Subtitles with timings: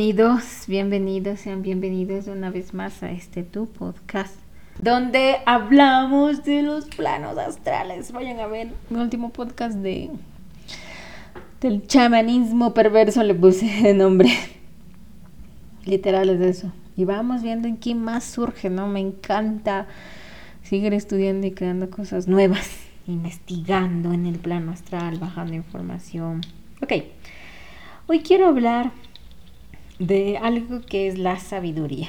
[0.00, 4.34] Bienvenidos, bienvenidos, sean bienvenidos una vez más a este tu podcast,
[4.78, 8.10] donde hablamos de los planos astrales.
[8.10, 10.08] Vayan a ver mi último podcast de
[11.60, 14.30] del chamanismo perverso, le puse de nombre.
[15.84, 16.72] Literal es eso.
[16.96, 18.88] Y vamos viendo en qué más surge, ¿no?
[18.88, 19.86] Me encanta
[20.62, 22.70] seguir estudiando y creando cosas nuevas,
[23.06, 26.40] investigando en el plano astral, bajando información.
[26.80, 27.04] Ok,
[28.06, 28.92] hoy quiero hablar
[30.00, 32.08] de algo que es la sabiduría,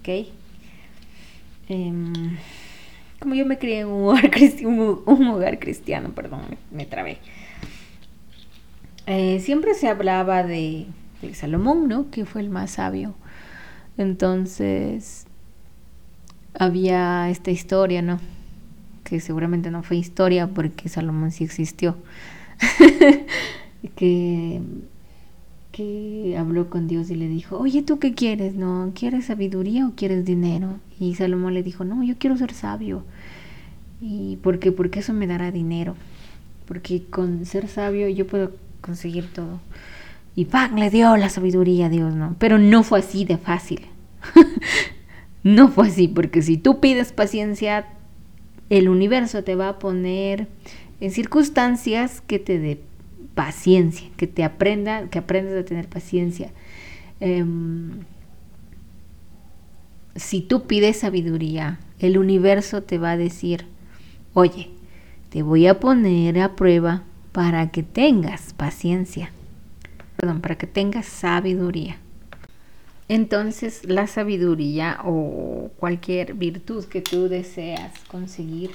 [0.00, 0.28] ¿ok?
[1.68, 2.36] Em,
[3.18, 4.30] como yo me crié en un hogar,
[5.06, 7.18] un hogar cristiano, perdón, me, trabé.
[9.06, 10.86] Eh, siempre se hablaba de,
[11.22, 12.10] de, Salomón, ¿no?
[12.10, 13.14] Que fue el más sabio.
[13.96, 15.26] Entonces,
[16.54, 18.20] había esta historia, ¿no?
[19.02, 21.96] Que seguramente no fue historia porque Salomón sí existió.
[23.96, 24.60] que
[25.72, 28.54] que habló con Dios y le dijo, oye, ¿tú qué quieres?
[28.54, 28.92] ¿No?
[28.94, 30.78] ¿Quieres sabiduría o quieres dinero?
[30.98, 33.04] Y Salomón le dijo, no, yo quiero ser sabio.
[34.00, 34.72] ¿Y por qué?
[34.72, 35.94] Porque eso me dará dinero.
[36.66, 39.60] Porque con ser sabio yo puedo conseguir todo.
[40.34, 40.76] Y ¡pam!
[40.76, 42.36] le dio la sabiduría a Dios, ¿no?
[42.38, 43.82] Pero no fue así de fácil.
[45.42, 47.86] no fue así, porque si tú pides paciencia,
[48.70, 50.48] el universo te va a poner
[51.00, 52.80] en circunstancias que te de
[53.40, 56.50] paciencia, que te aprenda, que aprendas a tener paciencia.
[57.20, 58.00] Em,
[60.14, 63.64] si tú pides sabiduría, el universo te va a decir,
[64.34, 64.68] oye,
[65.30, 69.30] te voy a poner a prueba para que tengas paciencia,
[70.18, 71.96] perdón, para que tengas sabiduría.
[73.08, 78.72] Entonces la sabiduría o cualquier virtud que tú deseas conseguir,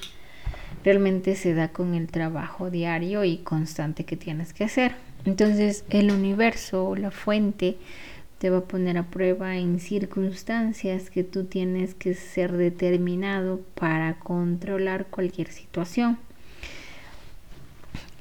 [0.86, 4.94] realmente se da con el trabajo diario y constante que tienes que hacer.
[5.26, 7.78] Entonces el universo, la fuente,
[8.38, 14.20] te va a poner a prueba en circunstancias que tú tienes que ser determinado para
[14.20, 16.20] controlar cualquier situación.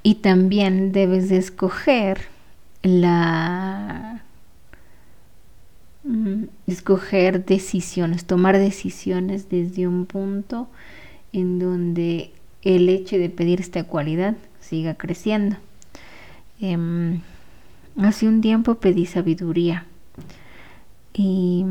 [0.02, 2.22] Y también debes de escoger
[2.82, 4.22] la
[6.04, 10.68] mm, escoger decisiones, tomar decisiones desde un punto
[11.32, 12.30] en donde
[12.64, 15.56] el hecho de pedir esta cualidad siga creciendo.
[16.60, 17.20] Em,
[17.96, 19.86] hace un tiempo pedí sabiduría
[21.12, 21.64] y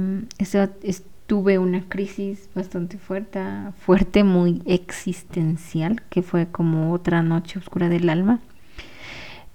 [1.27, 3.39] tuve una crisis bastante fuerte,
[3.79, 8.39] fuerte, muy existencial, que fue como otra noche oscura del alma,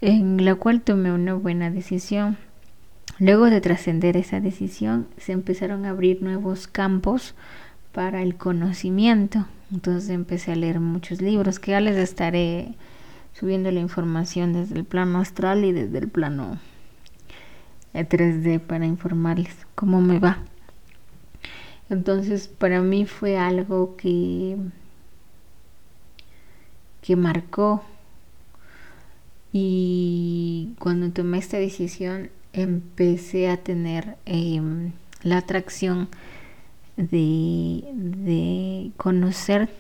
[0.01, 2.37] en la cual tomé una buena decisión.
[3.19, 7.35] Luego de trascender esa decisión, se empezaron a abrir nuevos campos
[7.93, 9.47] para el conocimiento.
[9.73, 12.75] Entonces empecé a leer muchos libros que ya les estaré
[13.35, 16.59] subiendo la información desde el plano astral y desde el plano
[17.95, 20.39] 3D para informarles cómo me va.
[21.91, 24.57] Entonces para mí fue algo que
[27.01, 27.83] que marcó
[29.53, 36.09] y cuando tomé esta decisión empecé a tener em, la atracción
[36.99, 39.71] de, conocer,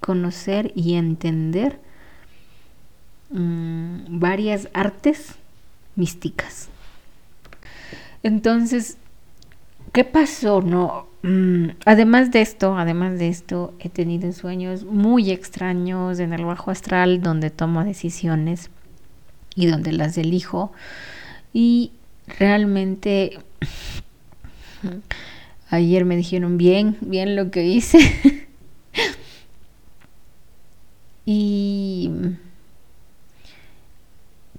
[0.00, 1.78] conocer y entender
[3.30, 5.34] mm, varias artes
[5.94, 6.68] místicas.
[8.22, 8.96] Entonces,
[9.92, 10.62] ¿qué pasó?
[10.62, 16.46] No, mm, además de esto, además de esto, he tenido sueños muy extraños en el
[16.46, 18.70] bajo astral donde tomo decisiones
[19.54, 20.72] y donde las elijo
[21.52, 21.92] y
[22.38, 23.38] realmente
[25.72, 27.98] Ayer me dijeron bien, bien lo que hice.
[31.24, 32.10] y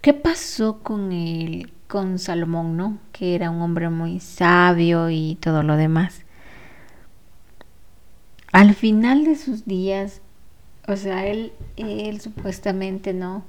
[0.01, 2.97] ¿qué pasó con el con Salomón, no?
[3.12, 6.22] Que era un hombre muy sabio y todo lo demás.
[8.51, 10.19] Al final de sus días,
[10.88, 13.45] o sea, él, él supuestamente no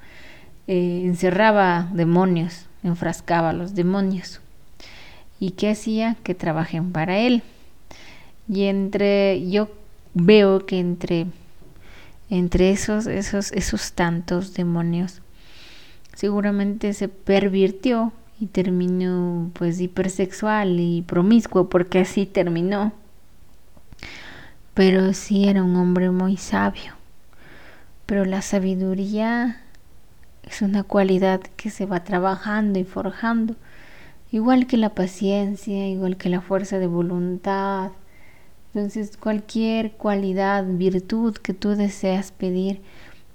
[0.67, 4.43] eh, encerraba demonios, enfrascaba los demonios.
[5.41, 6.19] ¿Y qué hacía?
[6.23, 7.43] Que trabajen para él.
[8.49, 9.69] Y entre, yo
[10.15, 11.27] veo que entre,
[12.31, 15.23] entre esos, esos, esos tantos demonios,
[16.15, 22.93] seguramente se pervirtió y terminó pues hipersexual y promiscuo porque así terminó.
[24.75, 26.95] Pero sí era un hombre muy sabio.
[28.07, 29.61] Pero la sabiduría
[30.43, 33.57] es una cualidad que se va trabajando y forjando,
[34.31, 37.93] igual que la paciencia, igual que la fuerza de voluntad,
[38.75, 42.81] entonces, cualquier cualidad, virtud que tú deseas pedir,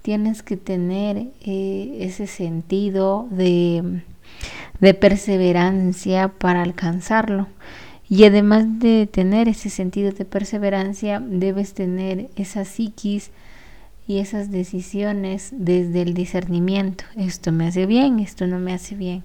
[0.02, 4.02] tienes que tener eh, ese sentido de,
[4.82, 7.48] de perseverancia para alcanzarlo.
[8.10, 13.32] Y además de tener ese sentido de perseverancia, debes tener esa psiquis
[14.08, 17.06] y esas decisiones desde el discernimiento.
[17.16, 19.24] Esto me hace bien, esto no me hace bien.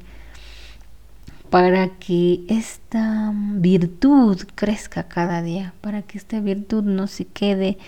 [1.55, 7.79] Para que esta virtud crezca cada día, para que esta virtud no se quede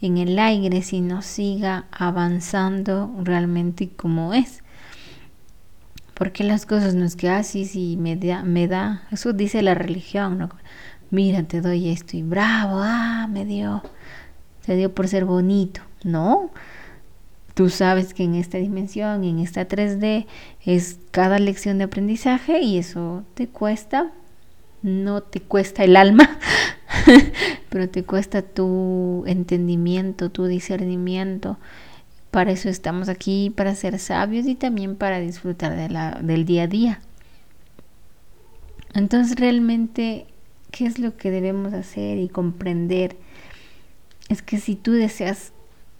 [0.00, 4.62] en el aire, sino siga avanzando realmente como es.
[6.14, 9.74] Porque las cosas no es que así, sí, me da, me da, eso dice la
[9.74, 10.48] religión, ¿no?
[11.10, 13.82] Mira, te doy esto y bravo, ah, me dio,
[14.64, 15.82] te dio por ser bonito.
[16.02, 16.50] No,
[17.54, 20.26] tú sabes que en esta dimensión, en esta 3D,
[20.64, 24.12] es cada lección de aprendizaje y eso te cuesta,
[24.82, 26.38] no te cuesta el alma,
[27.68, 31.58] pero te cuesta tu entendimiento, tu discernimiento.
[32.30, 35.76] Para eso estamos aquí, para ser sabios y también para disfrutar
[36.22, 37.00] del día a día.
[38.94, 40.26] Entonces realmente,
[40.70, 43.16] ¿qué es lo que debemos hacer y comprender?
[44.28, 45.52] Es que si tú deseas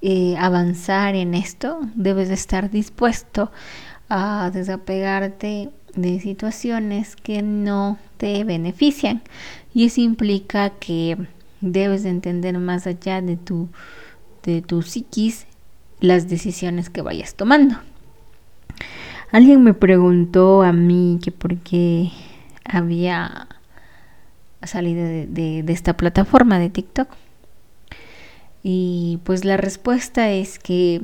[0.04, 3.52] eh, avanzar en esto, debes estar dispuesto
[4.08, 9.22] a desapegarte de situaciones que no te benefician.
[9.72, 11.16] Y eso implica que
[11.60, 13.68] debes de entender más allá de tu,
[14.42, 15.46] de tu psiquis
[16.00, 17.76] las decisiones que vayas tomando.
[19.30, 22.10] Alguien me preguntó a mí que por qué
[22.64, 23.46] había
[24.64, 27.08] salido de esta plataforma de TikTok.
[28.62, 31.02] Y pues la respuesta es que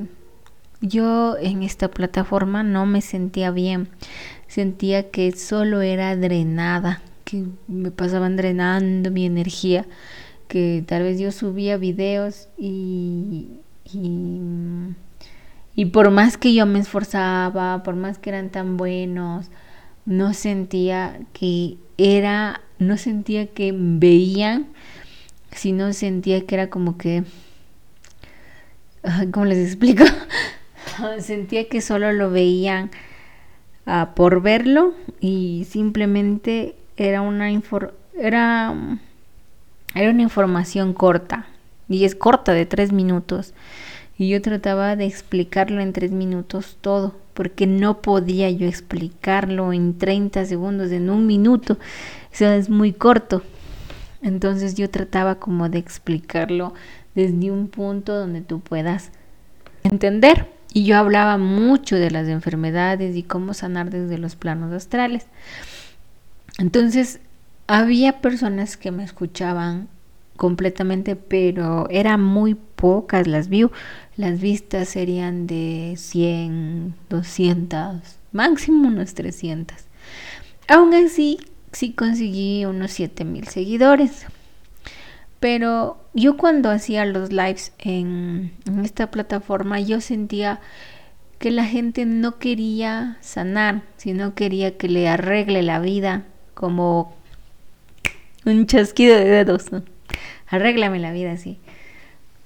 [0.80, 3.88] yo en esta plataforma no me sentía bien.
[4.46, 9.86] Sentía que solo era drenada, que me pasaban drenando mi energía,
[10.46, 13.60] que tal vez yo subía videos y,
[15.74, 19.50] y, por más que yo me esforzaba, por más que eran tan buenos,
[20.06, 24.68] no sentía que era, no sentía que veían,
[25.50, 27.24] sino sentía que era como que
[29.32, 30.04] ¿cómo les explico?
[31.20, 32.90] Sentía que solo lo veían
[33.86, 38.74] ah, por verlo y simplemente era una, era,
[39.94, 41.46] era una información corta
[41.88, 43.54] y es corta de tres minutos
[44.18, 49.96] y yo trataba de explicarlo en tres minutos todo porque no podía yo explicarlo en
[49.96, 51.78] 30 segundos, en un minuto,
[52.32, 53.44] eso es muy corto.
[54.22, 56.74] Entonces yo trataba como de explicarlo
[57.18, 59.10] desde un punto donde tú puedas
[59.82, 60.46] entender.
[60.72, 65.26] Y yo hablaba mucho de las enfermedades y cómo sanar desde los planos astrales.
[66.58, 67.18] Entonces,
[67.66, 69.88] había personas que me escuchaban
[70.36, 73.72] completamente, pero eran muy pocas las views.
[74.16, 78.00] Las vistas serían de 100, 200,
[78.30, 79.76] máximo unos 300.
[80.68, 81.38] Aún así,
[81.72, 84.26] sí conseguí unos 7000 seguidores.
[85.40, 88.52] Pero yo cuando hacía los lives en,
[88.82, 90.60] esta plataforma, yo sentía
[91.38, 96.24] que la gente no quería sanar, sino quería que le arregle la vida
[96.54, 97.16] como
[98.44, 99.66] un chasquido de dedos.
[100.48, 101.60] Arréglame la vida así.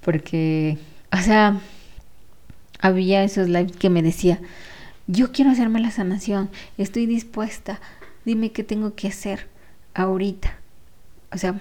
[0.01, 0.77] Porque,
[1.11, 1.59] o sea,
[2.79, 4.39] había esos lives que me decía,
[5.07, 7.79] yo quiero hacerme la sanación, estoy dispuesta,
[8.25, 9.47] dime qué tengo que hacer
[9.95, 10.57] ahorita.
[11.31, 11.55] O sea,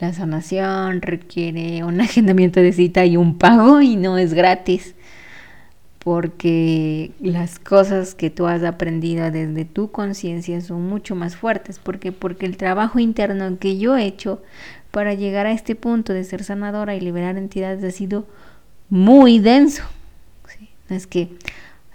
[0.00, 4.94] la sanación requiere un agendamiento de cita y un pago y no es gratis.
[5.98, 11.78] Porque las cosas que tú has aprendido desde tu conciencia son mucho más fuertes.
[11.78, 14.42] porque Porque el trabajo interno que yo he hecho
[14.90, 18.26] para llegar a este punto de ser sanadora y liberar entidades ha sido
[18.88, 19.82] muy denso.
[20.88, 21.28] No es que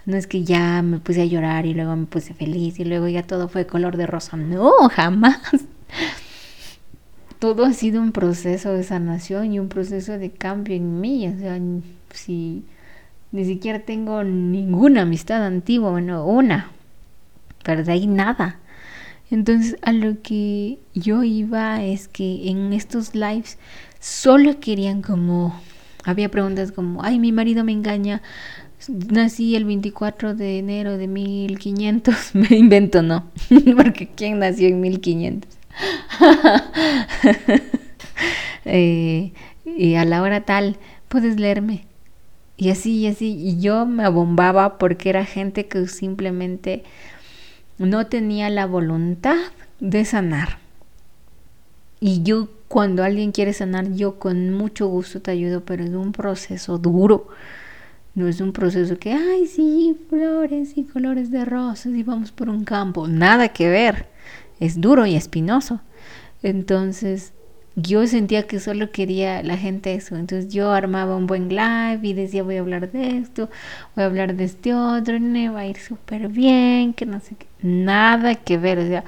[0.06, 3.08] no es que ya me puse a llorar y luego me puse feliz y luego
[3.08, 4.36] ya todo fue color de rosa.
[4.36, 5.66] No, jamás
[7.46, 11.28] todo ha sido un proceso de sanación y un proceso de cambio en mí.
[11.28, 11.60] O sea,
[12.12, 12.64] si
[13.30, 16.72] ni siquiera tengo ninguna amistad antigua, bueno, una,
[17.62, 18.58] pero de ahí nada.
[19.30, 23.58] Entonces, a lo que yo iba es que en estos lives
[24.00, 25.54] solo querían como,
[26.02, 28.22] había preguntas como, ay, mi marido me engaña,
[28.88, 33.30] nací el 24 de enero de 1500, me invento, no,
[33.76, 35.56] porque ¿quién nació en 1500?
[38.68, 39.32] Eh,
[39.64, 41.86] y a la hora tal, puedes leerme.
[42.56, 43.36] Y así, y así.
[43.38, 46.82] Y yo me abombaba porque era gente que simplemente
[47.78, 49.36] no tenía la voluntad
[49.78, 50.58] de sanar.
[52.00, 56.12] Y yo, cuando alguien quiere sanar, yo con mucho gusto te ayudo, pero es un
[56.12, 57.28] proceso duro.
[58.14, 62.48] No es un proceso que, ay, sí, flores y colores de rosas y vamos por
[62.48, 63.06] un campo.
[63.08, 64.06] Nada que ver.
[64.60, 65.80] Es duro y espinoso.
[66.42, 67.32] Entonces,
[67.76, 70.16] yo sentía que solo quería la gente eso.
[70.16, 73.50] Entonces yo armaba un buen live y decía voy a hablar de esto,
[73.94, 77.36] voy a hablar de este otro, me va a ir súper bien, que no sé
[77.38, 77.46] qué.
[77.60, 78.78] Nada que ver.
[78.78, 79.04] O sea,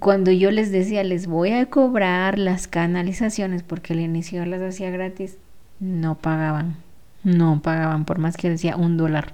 [0.00, 4.90] cuando yo les decía les voy a cobrar las canalizaciones porque al inicio las hacía
[4.90, 5.36] gratis,
[5.80, 6.76] no pagaban.
[7.22, 9.32] No pagaban, por más que decía un dólar.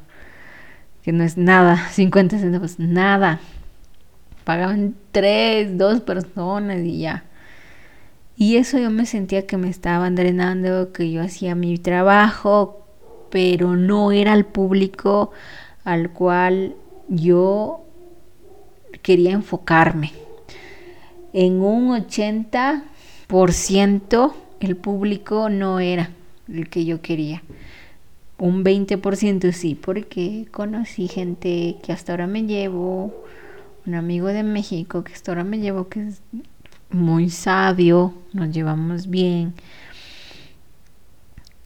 [1.02, 3.38] Que no es nada, 50 centavos, nada.
[4.44, 7.24] Pagaban tres, dos personas y ya.
[8.36, 12.86] Y eso yo me sentía que me estaban drenando, que yo hacía mi trabajo,
[13.30, 15.30] pero no era el público
[15.84, 16.74] al cual
[17.08, 17.80] yo
[19.02, 20.12] quería enfocarme.
[21.32, 26.10] En un 80% el público no era
[26.48, 27.42] el que yo quería.
[28.38, 33.23] Un 20% sí, porque conocí gente que hasta ahora me llevo,
[33.86, 36.22] un amigo de México que hasta ahora me llevo, que es
[36.90, 39.54] muy sabio, nos llevamos bien,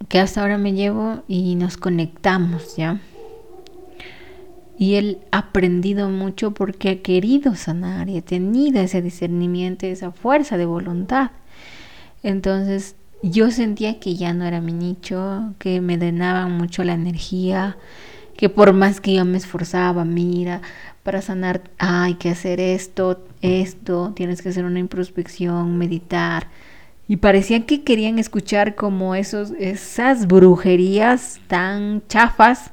[0.08, 3.00] que hasta ahora me llevo y nos conectamos, ¿ya?
[4.78, 10.12] Y él ha aprendido mucho porque ha querido sanar y ha tenido ese discernimiento, esa
[10.12, 11.32] fuerza de voluntad.
[12.22, 17.76] Entonces yo sentía que ya no era mi nicho, que me drenaban mucho la energía,
[18.36, 20.62] que por más que yo me esforzaba, mira,
[21.08, 26.48] para sanar, hay que hacer esto, esto, tienes que hacer una introspección, meditar.
[27.08, 32.72] Y parecían que querían escuchar como esos, esas brujerías tan chafas,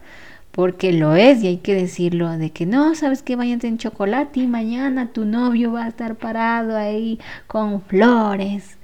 [0.52, 4.42] porque lo es y hay que decirlo, de que no, sabes que vayan en chocolate
[4.42, 8.78] y mañana tu novio va a estar parado ahí con flores.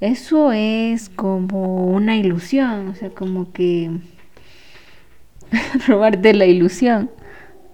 [0.00, 3.92] Eso es como una ilusión, o sea, como que
[5.86, 7.10] robarte la ilusión.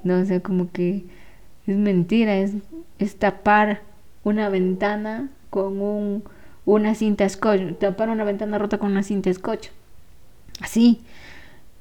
[0.04, 0.18] ¿No?
[0.20, 1.04] O sea, como que
[1.66, 2.54] es mentira, es,
[3.18, 3.82] tapar
[4.24, 6.24] una ventana con un,
[6.64, 9.68] una cinta scotch, tapar una ventana rota con una cinta scotch.
[10.60, 11.00] Así.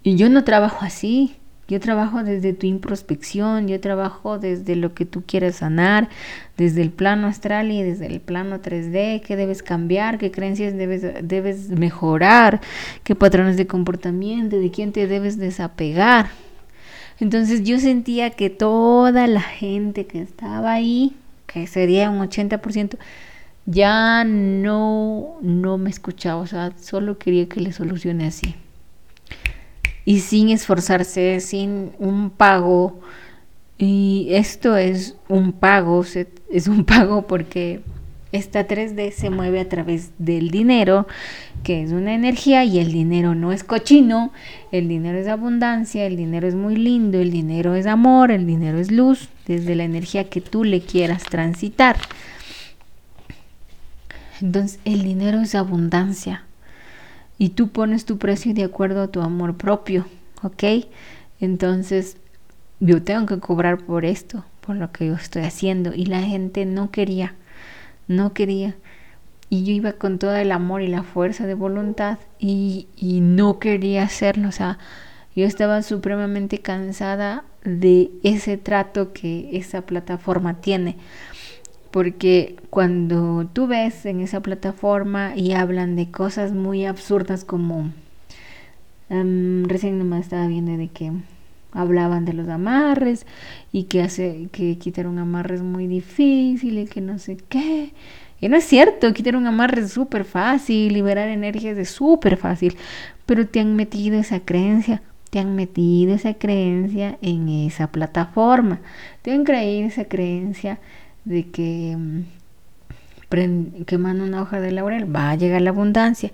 [0.04, 1.36] Y yo no trabajo así.
[1.68, 6.10] Yo trabajo desde tu introspección, yo trabajo desde lo que tú quieres sanar,
[6.58, 11.02] desde el plano astral y desde el plano 3D, qué debes cambiar, qué creencias debes,
[11.24, 12.60] debes mejorar,
[13.06, 16.32] qué patrones de comportamiento, de quién te debes desapegar.
[17.22, 22.98] Entonces yo sentía que toda la gente que estaba ahí, que sería un 80%,
[23.68, 28.56] ya no, no me escuchaba, o sea, solo quería que le solucione así.
[30.04, 33.00] Y sin esforzarse, sin un pago.
[33.78, 36.04] Y esto es un pago,
[36.50, 37.82] es un pago porque
[38.32, 41.08] esta 3D se mueve a través del dinero,
[41.64, 44.32] que es una energía y el dinero no es cochino,
[44.72, 48.80] el dinero es abundancia, el dinero es muy lindo, el dinero es amor, el dinero
[48.80, 51.98] es luz, desde la energía que tú le quieras transitar.
[54.42, 56.46] Entonces el dinero es abundancia
[57.38, 60.08] y tú pones tu precio de acuerdo a tu amor propio,
[60.42, 60.86] ¿ok?
[61.40, 62.18] Entonces
[62.80, 66.66] yo tengo que cobrar por esto, por lo que yo estoy haciendo y la gente
[66.66, 67.36] no quería
[68.16, 68.76] no quería.
[69.50, 73.60] Y yo iba con todo el amor y la fuerza de voluntad y, y no
[73.60, 74.48] quería hacerlo.
[74.48, 74.78] O sea,
[75.36, 80.98] yo estaba supremamente cansada de ese trato que esa plataforma tiene.
[81.92, 87.92] Porque cuando tú ves en esa plataforma y hablan de cosas muy absurdas como...
[89.10, 91.12] Um, recién nomás estaba viendo de que
[91.74, 93.26] hablaban de los amarres
[93.72, 97.94] y que hace que quitar un amarre es muy difícil y que no sé qué.
[98.40, 102.76] Y no es cierto, quitar un amarre es súper fácil, liberar energías es súper fácil,
[103.26, 108.82] pero te han metido esa creencia, te han metido esa creencia en esa plataforma,
[109.22, 110.80] te han creído esa creencia
[111.24, 116.32] de que mm, quemando una hoja de laurel va a llegar la abundancia.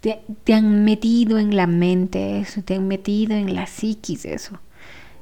[0.00, 4.60] Te, te han metido en la mente eso, te han metido en la psiquis eso.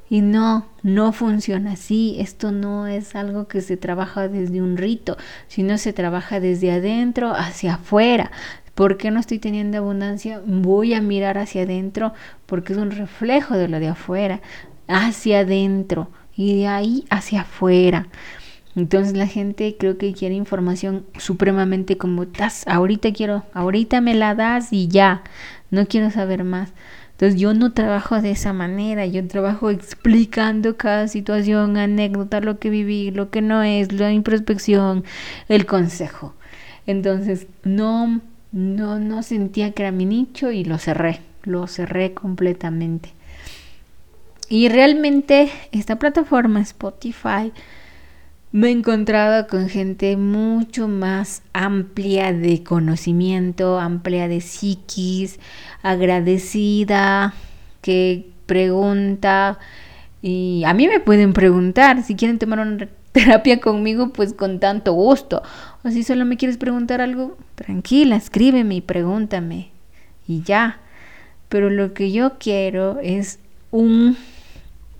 [0.09, 2.17] Y no, no funciona así.
[2.19, 7.33] Esto no es algo que se trabaja desde un rito, sino se trabaja desde adentro
[7.33, 8.31] hacia afuera.
[8.75, 10.41] ¿Por qué no estoy teniendo abundancia?
[10.45, 12.13] Voy a mirar hacia adentro
[12.45, 14.41] porque es un reflejo de lo de afuera,
[14.87, 18.07] hacia adentro y de ahí hacia afuera.
[18.75, 24.35] Entonces la gente creo que quiere información supremamente como, das, ahorita quiero, ahorita me la
[24.35, 25.23] das y ya,
[25.71, 26.73] no quiero saber más.
[27.11, 32.69] Entonces yo no trabajo de esa manera, yo trabajo explicando cada situación, anécdota, lo que
[32.69, 35.05] viví, lo que no es, la introspección,
[35.47, 36.33] el consejo.
[36.85, 38.19] Entonces no,
[38.51, 43.13] no, no sentía que era mi nicho y lo cerré, lo cerré completamente.
[44.49, 47.53] Y realmente esta plataforma Spotify
[48.55, 55.41] me he encontrado con gente mucho más amplia de conocimiento, amplia de psiquis,
[55.83, 57.33] agradecida,
[57.81, 59.59] que pregunta.
[60.21, 64.93] Y a mí me pueden preguntar si quieren tomar una terapia conmigo, pues con tanto
[64.93, 65.43] gusto.
[65.83, 69.71] O si solo me quieres preguntar algo, tranquila, escríbeme y pregúntame.
[70.29, 70.79] Y ya.
[71.49, 73.37] Pero lo que yo quiero es
[73.71, 74.15] un,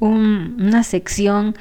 [0.01, 1.55] una sección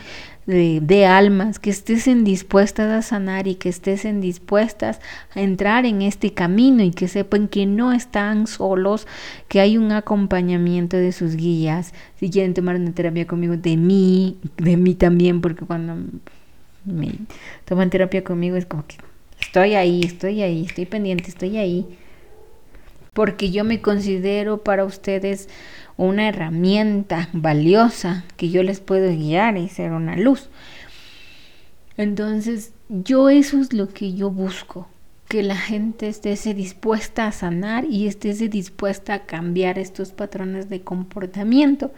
[0.46, 5.00] de, almas, que estén dispuestas a sanar y que estén dispuestas
[5.34, 9.06] a entrar en este camino y que sepan que no están solos,
[9.48, 11.94] que hay un acompañamiento de sus guías.
[12.20, 15.96] Si quieren tomar una terapia conmigo, de mí, de mí también, porque cuando
[16.84, 17.12] me
[17.64, 18.96] toman terapia conmigo es como que
[19.40, 21.86] estoy ahí, estoy ahí, estoy pendiente, estoy ahí.
[23.14, 25.48] Porque yo me considero para ustedes
[25.96, 30.48] una herramienta valiosa que yo les puedo guiar y ser una luz.
[31.96, 34.88] Entonces, yo eso es lo que yo busco,
[35.28, 40.82] que la gente esté dispuesta a sanar y esté dispuesta a cambiar estos patrones de
[40.82, 41.92] comportamiento.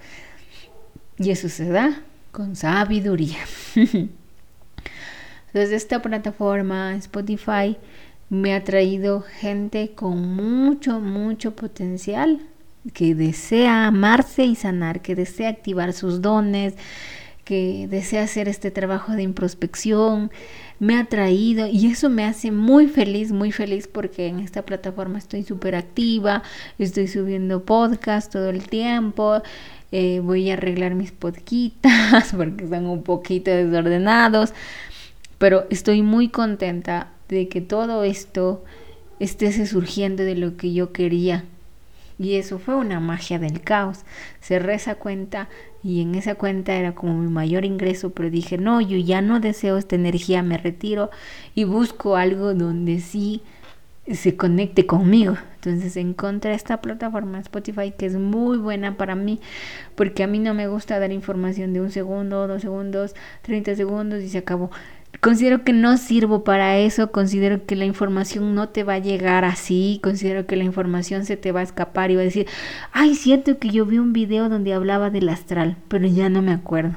[1.19, 3.39] Y eso se da con sabiduría.
[5.55, 7.79] Desde esta plataforma, Spotify,
[8.29, 12.43] me ha traído gente con mucho, mucho potencial
[12.93, 16.75] que desea amarse y sanar, que desea activar sus dones,
[17.45, 20.33] que desea hacer este trabajo de introspección,
[20.79, 25.19] me ha traído y eso me hace muy feliz, muy feliz porque en esta plataforma
[25.19, 26.43] estoy súper activa,
[26.79, 29.43] estoy subiendo podcast todo el tiempo,
[29.93, 34.53] eh, voy a arreglar mis podquitas porque están un poquito desordenados,
[35.39, 38.65] pero estoy muy contenta de que todo esto
[39.21, 41.45] esté surgiendo de lo que yo quería
[42.19, 44.05] y eso fue una magia del caos.
[44.41, 45.49] Cerré esa cuenta
[45.83, 49.41] y en esa cuenta era como mi mayor ingreso, pero dije, no, yo ya no
[49.41, 51.11] deseo esta energía, me retiro
[51.55, 53.43] y busco algo donde sí
[54.11, 55.37] se conecte conmigo.
[55.57, 59.41] Entonces encontré esta plataforma Spotify que es muy buena para mí
[59.97, 64.23] porque a mí no me gusta dar información de un segundo, dos segundos, 30 segundos
[64.23, 64.71] y se acabó.
[65.21, 69.45] Considero que no sirvo para eso, considero que la información no te va a llegar
[69.45, 72.47] así, considero que la información se te va a escapar y va a decir,
[72.93, 76.53] ay, siento que yo vi un video donde hablaba del astral, pero ya no me
[76.53, 76.97] acuerdo.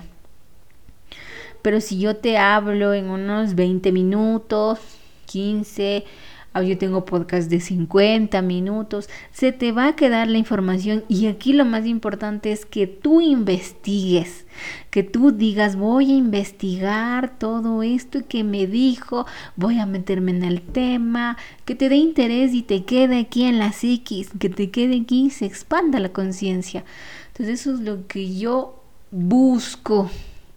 [1.62, 4.79] Pero si yo te hablo en unos 20 minutos,
[5.25, 6.29] 15, Ah,
[6.63, 11.54] yo tengo podcast de 50 minutos, se te va a quedar la información y aquí
[11.54, 14.45] lo más importante es que tú investigues,
[14.89, 20.43] que tú digas voy a investigar todo esto que me dijo, voy a meterme en
[20.43, 24.69] el tema, que te dé interés y te quede aquí en la psiquis, que te
[24.72, 26.84] quede aquí y se expanda la conciencia.
[27.28, 30.10] Entonces eso es lo que yo busco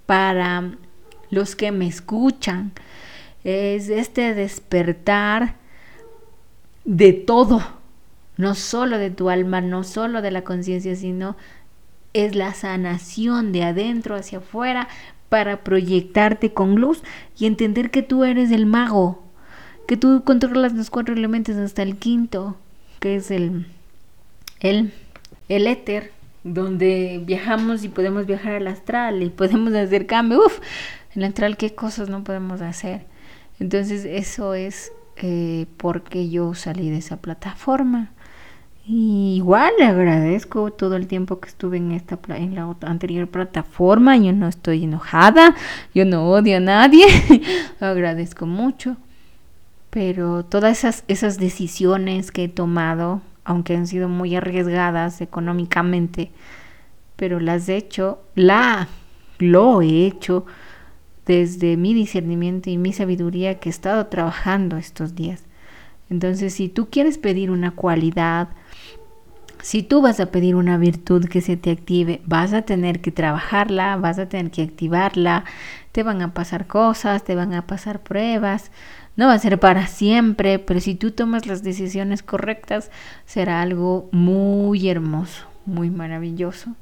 [0.06, 0.72] para
[1.30, 2.72] los que me escuchan,
[3.44, 5.61] es este despertar
[6.84, 7.62] de todo,
[8.36, 11.36] no solo de tu alma, no solo de la conciencia, sino
[12.12, 14.88] es la sanación de adentro hacia afuera
[15.28, 17.02] para proyectarte con luz
[17.38, 19.22] y entender que tú eres el mago,
[19.86, 22.56] que tú controlas los cuatro elementos hasta el quinto,
[23.00, 23.66] que es el,
[24.60, 24.92] el,
[25.48, 26.12] el éter,
[26.44, 30.44] donde viajamos y podemos viajar al astral y podemos hacer cambio.
[30.44, 30.58] Uf,
[31.14, 33.06] en el astral qué cosas no podemos hacer.
[33.60, 34.92] Entonces eso es
[35.76, 38.10] porque yo salí de esa plataforma.
[38.84, 44.16] Y igual le agradezco todo el tiempo que estuve en esta en la anterior plataforma.
[44.16, 45.54] Yo no estoy enojada,
[45.94, 47.06] yo no odio a nadie.
[47.80, 48.96] agradezco mucho.
[49.90, 56.32] Pero todas esas, esas decisiones que he tomado, aunque han sido muy arriesgadas económicamente,
[57.16, 58.88] pero las he hecho, la
[59.38, 60.46] lo he hecho
[61.26, 65.44] desde mi discernimiento y mi sabiduría que he estado trabajando estos días.
[66.10, 68.48] Entonces, si tú quieres pedir una cualidad,
[69.62, 73.12] si tú vas a pedir una virtud que se te active, vas a tener que
[73.12, 75.44] trabajarla, vas a tener que activarla,
[75.92, 78.72] te van a pasar cosas, te van a pasar pruebas,
[79.16, 82.90] no va a ser para siempre, pero si tú tomas las decisiones correctas,
[83.24, 86.74] será algo muy hermoso, muy maravilloso.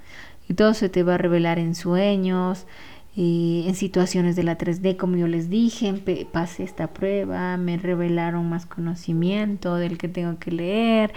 [0.48, 2.66] Y todo se te va a revelar en sueños,
[3.16, 5.92] en situaciones de la 3D, como yo les dije,
[6.32, 11.12] pasé esta prueba, me revelaron más conocimiento del que tengo que leer,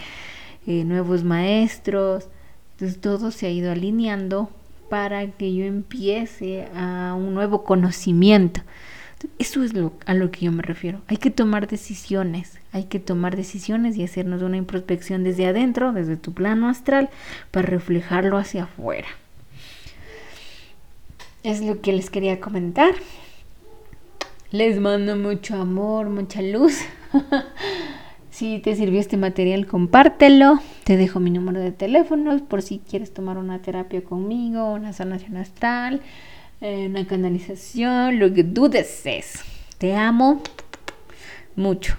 [0.65, 2.29] eh, nuevos maestros,
[2.73, 4.49] entonces todo se ha ido alineando
[4.89, 8.61] para que yo empiece a un nuevo conocimiento.
[9.39, 11.01] Eso es lo, a lo que yo me refiero.
[11.07, 16.17] Hay que tomar decisiones, hay que tomar decisiones y hacernos una introspección desde adentro, desde
[16.17, 17.09] tu plano astral,
[17.51, 19.07] para reflejarlo hacia afuera.
[21.43, 22.93] Es lo que les quería comentar.
[24.51, 26.79] Les mando mucho amor, mucha luz.
[28.31, 30.59] si te sirvió este material, compártelo.
[30.83, 35.37] Te dejo mi número de teléfono por si quieres tomar una terapia conmigo, una sanación
[35.37, 36.01] astral
[36.65, 39.41] eh, una canalización, lo que tú desees.
[39.79, 40.41] Te amo
[41.57, 41.97] mucho.